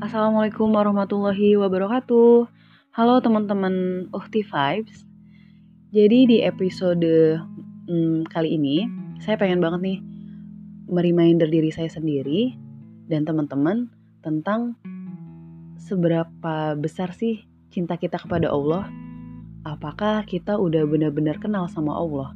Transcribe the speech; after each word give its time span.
Assalamualaikum 0.00 0.72
warahmatullahi 0.72 1.60
wabarakatuh. 1.60 2.48
Halo 2.96 3.20
teman-teman 3.20 4.08
Uhti 4.16 4.40
Vibes. 4.40 5.04
Jadi 5.92 6.24
di 6.24 6.36
episode 6.40 7.36
hmm, 7.84 8.24
kali 8.32 8.56
ini, 8.56 8.88
saya 9.20 9.36
pengen 9.36 9.60
banget 9.60 9.80
nih 9.84 9.98
mereminder 10.88 11.52
diri 11.52 11.68
saya 11.68 11.92
sendiri 11.92 12.56
dan 13.12 13.28
teman-teman 13.28 13.92
tentang 14.24 14.72
seberapa 15.76 16.72
besar 16.80 17.12
sih 17.12 17.44
cinta 17.68 18.00
kita 18.00 18.16
kepada 18.16 18.48
Allah. 18.48 18.88
Apakah 19.68 20.24
kita 20.24 20.56
udah 20.56 20.88
benar-benar 20.88 21.36
kenal 21.36 21.68
sama 21.68 21.92
Allah? 21.92 22.32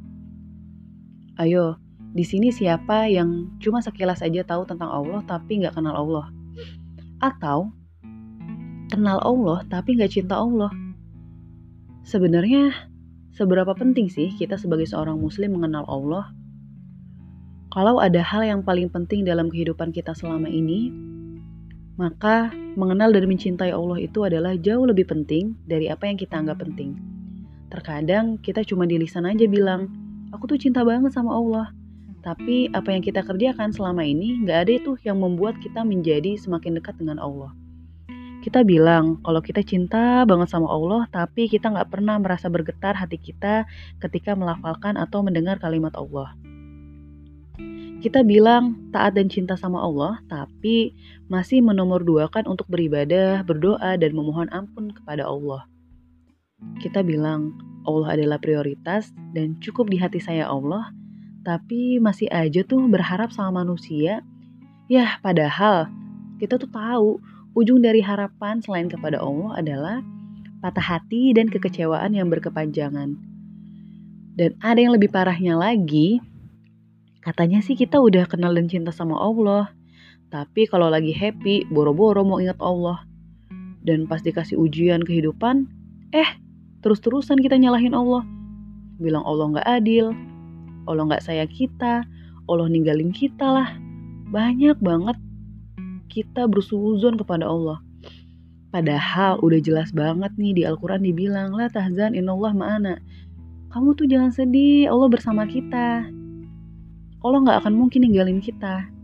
Ayo, 1.41 1.81
di 2.13 2.21
sini 2.21 2.53
siapa 2.53 3.09
yang 3.09 3.57
cuma 3.57 3.81
sekilas 3.81 4.21
aja 4.21 4.45
tahu 4.45 4.69
tentang 4.69 4.93
Allah 4.93 5.25
tapi 5.25 5.65
nggak 5.65 5.81
kenal 5.81 5.97
Allah? 5.97 6.29
Atau 7.19 7.71
kenal 8.91 9.19
Allah 9.23 9.63
tapi 9.67 9.95
nggak 9.95 10.11
cinta 10.11 10.39
Allah? 10.39 10.71
Sebenarnya 12.05 12.69
seberapa 13.33 13.73
penting 13.73 14.11
sih 14.11 14.29
kita 14.35 14.55
sebagai 14.61 14.85
seorang 14.85 15.17
muslim 15.17 15.57
mengenal 15.57 15.87
Allah? 15.89 16.31
Kalau 17.75 17.99
ada 17.99 18.23
hal 18.23 18.47
yang 18.47 18.61
paling 18.63 18.87
penting 18.87 19.27
dalam 19.27 19.51
kehidupan 19.51 19.91
kita 19.91 20.15
selama 20.15 20.47
ini, 20.47 20.95
maka 21.99 22.51
mengenal 22.75 23.11
dan 23.11 23.27
mencintai 23.27 23.71
Allah 23.71 23.99
itu 23.99 24.23
adalah 24.23 24.55
jauh 24.55 24.87
lebih 24.87 25.07
penting 25.07 25.59
dari 25.67 25.91
apa 25.91 26.07
yang 26.07 26.15
kita 26.15 26.39
anggap 26.39 26.63
penting. 26.63 26.95
Terkadang 27.67 28.39
kita 28.39 28.63
cuma 28.63 28.87
di 28.87 28.95
lisan 28.95 29.27
aja 29.27 29.43
bilang, 29.47 29.91
aku 30.31 30.47
tuh 30.47 30.59
cinta 30.59 30.83
banget 30.87 31.11
sama 31.11 31.35
Allah. 31.35 31.71
Tapi 32.25 32.73
apa 32.73 32.89
yang 32.89 33.05
kita 33.05 33.21
kerjakan 33.21 33.69
selama 33.69 34.01
ini 34.01 34.41
nggak 34.41 34.59
ada 34.65 34.71
itu 34.81 34.97
yang 35.05 35.21
membuat 35.21 35.61
kita 35.61 35.85
menjadi 35.85 36.41
semakin 36.41 36.81
dekat 36.81 36.97
dengan 36.97 37.21
Allah. 37.21 37.53
Kita 38.41 38.65
bilang 38.65 39.21
kalau 39.21 39.45
kita 39.45 39.61
cinta 39.61 40.25
banget 40.25 40.49
sama 40.49 40.65
Allah, 40.69 41.05
tapi 41.13 41.45
kita 41.45 41.69
nggak 41.69 41.93
pernah 41.93 42.17
merasa 42.17 42.49
bergetar 42.49 42.97
hati 42.97 43.21
kita 43.21 43.69
ketika 44.01 44.33
melafalkan 44.33 44.97
atau 44.97 45.21
mendengar 45.21 45.61
kalimat 45.61 45.93
Allah. 45.93 46.33
Kita 48.01 48.21
bilang 48.21 48.89
taat 48.93 49.17
dan 49.17 49.29
cinta 49.33 49.57
sama 49.57 49.81
Allah, 49.81 50.21
tapi 50.29 50.93
masih 51.25 51.61
menomorduakan 51.65 52.45
untuk 52.45 52.69
beribadah, 52.69 53.41
berdoa, 53.41 53.97
dan 53.97 54.13
memohon 54.13 54.45
ampun 54.53 54.93
kepada 54.93 55.25
Allah. 55.25 55.65
Kita 56.81 57.01
bilang 57.01 57.57
Allah 57.85 58.13
adalah 58.13 58.37
prioritas 58.37 59.09
dan 59.33 59.57
cukup 59.57 59.89
di 59.89 59.97
hati 59.97 60.21
saya 60.21 60.45
Allah, 60.45 60.93
tapi 61.45 62.01
masih 62.01 62.25
aja 62.33 62.65
tuh 62.65 62.81
berharap 62.89 63.29
sama 63.29 63.61
manusia. 63.61 64.25
Ya, 64.89 65.21
padahal 65.21 65.87
kita 66.41 66.57
tuh 66.57 66.69
tahu 66.73 67.21
ujung 67.53 67.79
dari 67.85 68.01
harapan 68.01 68.59
selain 68.59 68.89
kepada 68.89 69.21
Allah 69.21 69.61
adalah 69.61 69.97
patah 70.59 70.97
hati 70.97 71.31
dan 71.37 71.47
kekecewaan 71.47 72.17
yang 72.17 72.27
berkepanjangan. 72.27 73.13
Dan 74.35 74.51
ada 74.59 74.79
yang 74.81 74.97
lebih 74.97 75.13
parahnya 75.13 75.55
lagi, 75.55 76.19
Katanya 77.25 77.57
sih 77.65 77.73
kita 77.73 77.97
udah 77.97 78.29
kenal 78.29 78.53
dan 78.53 78.69
cinta 78.69 78.93
sama 78.93 79.17
Allah. 79.17 79.73
Tapi 80.29 80.69
kalau 80.69 80.93
lagi 80.93 81.09
happy, 81.09 81.65
boro-boro 81.73 82.21
mau 82.21 82.37
ingat 82.37 82.61
Allah. 82.61 83.01
Dan 83.81 84.05
pas 84.05 84.21
dikasih 84.21 84.61
ujian 84.61 85.01
kehidupan, 85.01 85.65
eh 86.13 86.37
terus-terusan 86.85 87.41
kita 87.41 87.57
nyalahin 87.57 87.97
Allah. 87.97 88.21
Bilang 89.01 89.25
Allah 89.25 89.57
nggak 89.57 89.69
adil, 89.81 90.13
Allah 90.85 91.03
nggak 91.09 91.25
sayang 91.25 91.51
kita, 91.51 92.05
Allah 92.45 92.67
ninggalin 92.69 93.09
kita 93.13 93.45
lah. 93.45 93.69
Banyak 94.29 94.81
banget 94.81 95.17
kita 96.09 96.47
bersuzon 96.47 97.19
kepada 97.19 97.49
Allah. 97.49 97.81
Padahal 98.71 99.39
udah 99.39 99.59
jelas 99.63 99.91
banget 99.95 100.31
nih 100.35 100.51
di 100.51 100.61
Al-Quran 100.67 101.03
dibilang, 101.03 101.55
lah 101.55 101.71
tahzan 101.71 102.15
inallah 102.15 102.51
ma'ana. 102.51 102.99
Kamu 103.71 103.95
tuh 103.95 104.07
jangan 104.07 104.31
sedih, 104.31 104.87
Allah 104.87 105.07
bersama 105.11 105.47
kita. 105.47 106.07
Allah 107.23 107.39
nggak 107.41 107.59
akan 107.63 107.73
mungkin 107.75 108.07
ninggalin 108.07 108.39
kita. 108.39 108.94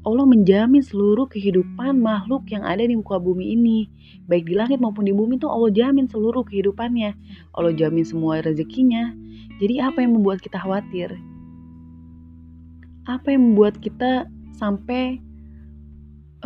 Allah 0.00 0.24
menjamin 0.24 0.80
seluruh 0.80 1.28
kehidupan 1.28 2.00
makhluk 2.00 2.48
yang 2.48 2.64
ada 2.64 2.80
di 2.80 2.96
muka 2.96 3.20
bumi 3.20 3.52
ini. 3.52 3.78
Baik 4.24 4.48
di 4.48 4.56
langit 4.56 4.80
maupun 4.80 5.04
di 5.04 5.12
bumi 5.12 5.36
itu 5.36 5.44
Allah 5.44 5.68
jamin 5.68 6.08
seluruh 6.08 6.40
kehidupannya. 6.48 7.12
Allah 7.52 7.72
jamin 7.76 8.04
semua 8.08 8.40
rezekinya. 8.40 9.12
Jadi 9.60 9.76
apa 9.76 10.00
yang 10.00 10.16
membuat 10.16 10.40
kita 10.40 10.56
khawatir? 10.56 11.12
Apa 13.04 13.28
yang 13.28 13.52
membuat 13.52 13.76
kita 13.84 14.24
sampai 14.56 15.20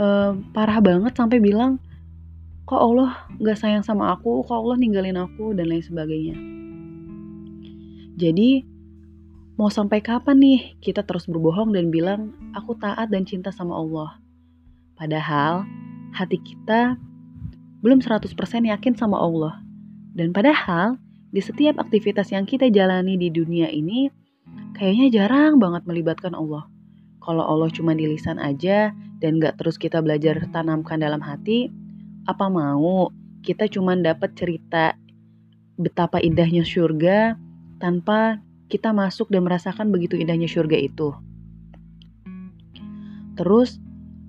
uh, 0.03 0.35
parah 0.51 0.83
banget 0.83 1.15
sampai 1.15 1.39
bilang 1.39 1.79
kok 2.67 2.81
Allah 2.81 3.15
nggak 3.39 3.59
sayang 3.61 3.85
sama 3.87 4.19
aku, 4.19 4.43
kok 4.43 4.57
Allah 4.57 4.83
ninggalin 4.83 5.15
aku 5.15 5.55
dan 5.55 5.71
lain 5.71 5.85
sebagainya. 5.85 6.37
Jadi 8.19 8.74
Mau 9.55 9.71
sampai 9.71 10.03
kapan 10.03 10.43
nih 10.43 10.61
kita 10.83 11.07
terus 11.07 11.31
berbohong 11.31 11.71
dan 11.71 11.87
bilang 11.95 12.35
aku 12.59 12.75
taat 12.75 13.07
dan 13.07 13.23
cinta 13.23 13.55
sama 13.55 13.79
Allah? 13.79 14.19
Padahal 14.99 15.63
hati 16.11 16.43
kita 16.43 16.99
belum 17.79 18.03
100% 18.03 18.35
yakin 18.67 18.95
sama 18.99 19.15
Allah. 19.15 19.63
Dan 20.11 20.35
padahal 20.35 20.99
di 21.31 21.39
setiap 21.39 21.79
aktivitas 21.79 22.35
yang 22.35 22.51
kita 22.51 22.67
jalani 22.67 23.15
di 23.15 23.31
dunia 23.31 23.71
ini 23.71 24.11
kayaknya 24.75 25.23
jarang 25.23 25.63
banget 25.63 25.87
melibatkan 25.87 26.35
Allah. 26.35 26.67
Kalau 27.23 27.47
Allah 27.47 27.71
cuma 27.71 27.95
di 27.95 28.11
lisan 28.11 28.43
aja 28.43 28.91
dan 29.23 29.39
gak 29.39 29.63
terus 29.63 29.79
kita 29.79 30.03
belajar 30.03 30.51
tanamkan 30.51 30.99
dalam 30.99 31.23
hati, 31.23 31.71
apa 32.27 32.51
mau 32.51 33.07
kita 33.47 33.71
cuma 33.71 33.95
dapat 33.95 34.35
cerita 34.35 34.99
betapa 35.79 36.19
indahnya 36.19 36.67
surga 36.67 37.39
tanpa 37.79 38.43
kita 38.69 38.91
masuk 38.97 39.29
dan 39.29 39.45
merasakan 39.45 39.93
begitu 39.93 40.17
indahnya 40.17 40.49
surga 40.49 40.79
itu. 40.79 41.13
Terus, 43.35 43.83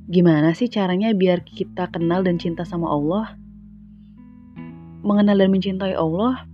gimana 0.09 0.53
sih 0.57 0.69
caranya 0.69 1.13
biar 1.13 1.46
kita 1.46 1.90
kenal 1.94 2.25
dan 2.25 2.41
cinta 2.41 2.66
sama 2.66 2.90
Allah? 2.90 3.38
Mengenal 5.06 5.38
dan 5.38 5.50
mencintai 5.53 5.94
Allah, 5.94 6.50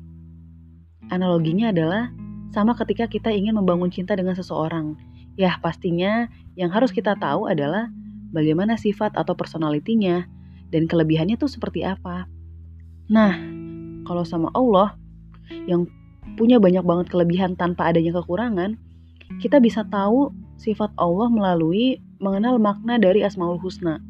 analoginya 1.07 1.71
adalah 1.71 2.11
sama 2.51 2.75
ketika 2.75 3.07
kita 3.07 3.31
ingin 3.31 3.55
membangun 3.55 3.87
cinta 3.87 4.11
dengan 4.15 4.35
seseorang. 4.35 4.99
Ya, 5.39 5.55
pastinya 5.63 6.27
yang 6.59 6.67
harus 6.75 6.91
kita 6.91 7.15
tahu 7.15 7.47
adalah 7.47 7.87
bagaimana 8.35 8.75
sifat 8.75 9.15
atau 9.15 9.31
personalitinya 9.35 10.27
dan 10.71 10.87
kelebihannya 10.87 11.39
tuh 11.39 11.47
seperti 11.47 11.87
apa. 11.87 12.27
Nah, 13.07 13.35
kalau 14.03 14.27
sama 14.27 14.51
Allah 14.51 14.99
yang 15.67 15.87
punya 16.41 16.57
banyak 16.57 16.81
banget 16.81 17.13
kelebihan 17.13 17.53
tanpa 17.53 17.93
adanya 17.93 18.17
kekurangan, 18.17 18.73
kita 19.37 19.61
bisa 19.61 19.85
tahu 19.85 20.33
sifat 20.57 20.89
Allah 20.97 21.29
melalui 21.29 22.01
mengenal 22.17 22.57
makna 22.57 22.97
dari 22.97 23.21
Asmaul 23.21 23.61
Husna. 23.61 24.01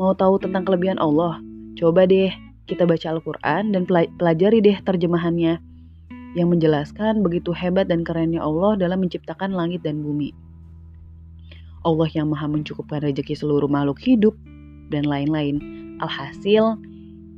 Mau 0.00 0.16
tahu 0.16 0.40
tentang 0.40 0.64
kelebihan 0.64 0.96
Allah? 0.96 1.44
Coba 1.76 2.08
deh 2.08 2.32
kita 2.64 2.88
baca 2.88 3.12
Al-Quran 3.12 3.76
dan 3.76 3.84
pelajari 4.16 4.64
deh 4.64 4.80
terjemahannya 4.88 5.60
yang 6.32 6.48
menjelaskan 6.48 7.20
begitu 7.20 7.52
hebat 7.52 7.92
dan 7.92 8.08
kerennya 8.08 8.40
Allah 8.40 8.80
dalam 8.80 9.04
menciptakan 9.04 9.52
langit 9.52 9.84
dan 9.84 10.00
bumi. 10.00 10.32
Allah 11.84 12.08
yang 12.16 12.32
maha 12.32 12.48
mencukupkan 12.48 13.04
rezeki 13.04 13.36
seluruh 13.36 13.68
makhluk 13.68 14.00
hidup 14.00 14.32
dan 14.88 15.04
lain-lain. 15.04 15.60
Alhasil, 16.00 16.80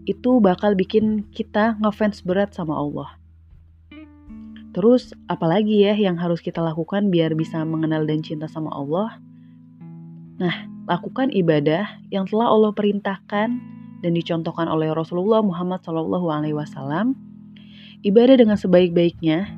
itu 0.06 0.39
bakal 0.39 0.78
bikin 0.78 1.27
kita 1.34 1.75
ngefans 1.83 2.22
berat 2.22 2.55
sama 2.55 2.78
Allah. 2.78 3.19
Terus, 4.77 5.17
apalagi 5.25 5.89
ya 5.89 5.97
yang 5.97 6.21
harus 6.21 6.45
kita 6.45 6.61
lakukan 6.61 7.09
biar 7.09 7.33
bisa 7.33 7.65
mengenal 7.65 8.05
dan 8.05 8.21
cinta 8.21 8.45
sama 8.45 8.69
Allah? 8.77 9.17
Nah, 10.37 10.69
lakukan 10.84 11.33
ibadah 11.33 11.89
yang 12.13 12.28
telah 12.28 12.53
Allah 12.53 12.77
perintahkan 12.77 13.49
dan 14.05 14.13
dicontohkan 14.13 14.69
oleh 14.69 14.93
Rasulullah 14.93 15.41
Muhammad 15.41 15.81
SAW. 15.81 17.17
Ibadah 18.05 18.37
dengan 18.37 18.61
sebaik-baiknya, 18.61 19.49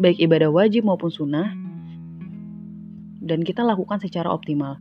baik 0.00 0.16
ibadah 0.24 0.48
wajib 0.48 0.88
maupun 0.88 1.12
sunnah, 1.12 1.52
dan 3.20 3.44
kita 3.44 3.60
lakukan 3.60 4.00
secara 4.00 4.32
optimal. 4.32 4.80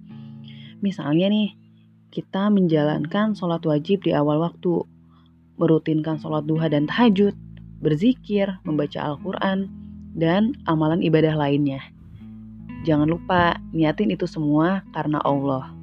Misalnya 0.79 1.27
nih, 1.27 1.51
kita 2.15 2.47
menjalankan 2.47 3.35
sholat 3.35 3.59
wajib 3.67 4.07
di 4.07 4.15
awal 4.15 4.39
waktu, 4.39 4.87
merutinkan 5.59 6.15
sholat 6.15 6.47
duha 6.47 6.71
dan 6.71 6.87
tahajud, 6.87 7.35
berzikir, 7.81 8.57
membaca 8.65 8.99
Al-Quran, 9.01 9.69
dan 10.17 10.57
amalan 10.65 11.01
ibadah 11.05 11.37
lainnya. 11.37 11.81
Jangan 12.85 13.09
lupa 13.09 13.57
niatin 13.73 14.13
itu 14.13 14.25
semua 14.25 14.81
karena 14.93 15.21
Allah. 15.21 15.73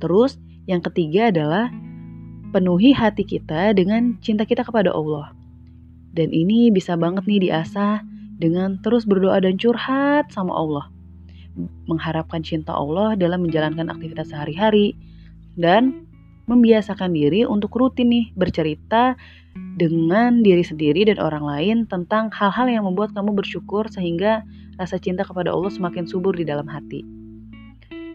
Terus, 0.00 0.40
yang 0.64 0.80
ketiga 0.80 1.28
adalah 1.28 1.68
penuhi 2.50 2.96
hati 2.96 3.24
kita 3.24 3.76
dengan 3.76 4.16
cinta 4.24 4.48
kita 4.48 4.64
kepada 4.64 4.90
Allah. 4.92 5.32
Dan 6.10 6.34
ini 6.34 6.72
bisa 6.74 6.98
banget 6.98 7.28
nih 7.28 7.50
diasah 7.50 8.02
dengan 8.40 8.80
terus 8.80 9.06
berdoa 9.06 9.38
dan 9.38 9.60
curhat 9.60 10.32
sama 10.32 10.56
Allah. 10.56 10.86
Mengharapkan 11.86 12.40
cinta 12.40 12.72
Allah 12.72 13.14
dalam 13.14 13.44
menjalankan 13.44 13.92
aktivitas 13.92 14.32
sehari-hari, 14.32 14.96
dan 15.60 16.08
membiasakan 16.50 17.14
diri 17.14 17.46
untuk 17.46 17.70
rutin 17.78 18.10
nih 18.10 18.26
bercerita 18.34 19.14
dengan 19.54 20.42
diri 20.42 20.66
sendiri 20.66 21.06
dan 21.06 21.22
orang 21.22 21.46
lain 21.46 21.76
tentang 21.86 22.28
hal-hal 22.34 22.66
yang 22.66 22.84
membuat 22.84 23.14
kamu 23.14 23.38
bersyukur 23.38 23.86
sehingga 23.86 24.42
rasa 24.74 24.98
cinta 24.98 25.22
kepada 25.22 25.54
Allah 25.54 25.70
semakin 25.70 26.10
subur 26.10 26.34
di 26.34 26.42
dalam 26.42 26.66
hati. 26.66 27.06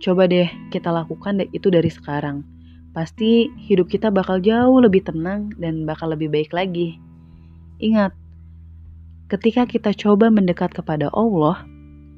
Coba 0.03 0.27
deh 0.27 0.51
kita 0.69 0.91
lakukan 0.91 1.47
itu 1.55 1.71
dari 1.71 1.87
sekarang. 1.87 2.43
Pasti 2.91 3.51
hidup 3.59 3.91
kita 3.91 4.11
bakal 4.11 4.39
jauh 4.43 4.79
lebih 4.79 5.03
tenang 5.03 5.51
dan 5.59 5.87
bakal 5.87 6.11
lebih 6.11 6.31
baik 6.31 6.51
lagi. 6.51 6.99
Ingat, 7.79 8.15
ketika 9.27 9.67
kita 9.67 9.91
coba 9.91 10.31
mendekat 10.31 10.71
kepada 10.71 11.11
Allah, 11.11 11.63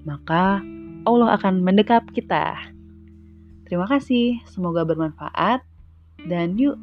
maka 0.06 0.62
Allah 1.04 1.34
akan 1.34 1.66
mendekap 1.66 2.06
kita. 2.14 2.56
Terima 3.68 3.84
kasih, 3.84 4.40
semoga 4.48 4.88
bermanfaat. 4.88 5.67
Dan 6.26 6.58
yuk 6.58 6.80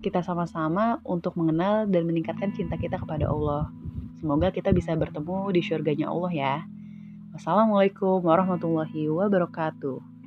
kita 0.00 0.22
sama-sama 0.22 1.02
untuk 1.02 1.34
mengenal 1.34 1.90
dan 1.90 2.06
meningkatkan 2.06 2.54
cinta 2.54 2.78
kita 2.78 2.96
kepada 3.02 3.28
Allah. 3.28 3.68
Semoga 4.18 4.50
kita 4.50 4.70
bisa 4.74 4.94
bertemu 4.94 5.50
di 5.52 5.60
surganya 5.62 6.10
Allah 6.10 6.32
ya. 6.32 6.54
Wassalamualaikum 7.34 8.24
warahmatullahi 8.24 9.06
wabarakatuh. 9.10 10.17